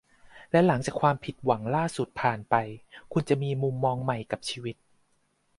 [0.51, 2.55] และหลังจากความผิดหวังล่าสุดผ่านไป
[3.13, 4.75] คุณจะมีมุมมองใหม่กับชีวิต